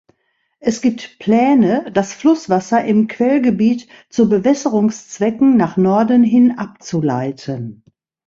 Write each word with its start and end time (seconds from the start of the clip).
Es 0.59 0.81
gibt 0.81 1.19
Pläne, 1.19 1.91
das 1.93 2.13
Flusswasser 2.15 2.83
im 2.83 3.05
Quellgebiet 3.07 3.87
zu 4.09 4.27
Bewässerungszwecken 4.29 5.55
nach 5.57 5.77
Norden 5.77 6.23
hin 6.23 6.57
abzuleiten. 6.57 7.83